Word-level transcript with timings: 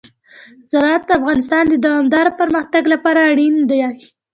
زراعت 0.71 1.03
د 1.07 1.11
افغانستان 1.19 1.63
د 1.69 1.75
دوامداره 1.85 2.31
پرمختګ 2.39 2.83
لپاره 2.93 3.19
اړین 3.31 3.55
دي. 3.69 3.81